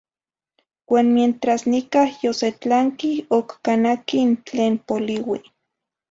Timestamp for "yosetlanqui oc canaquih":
2.23-4.23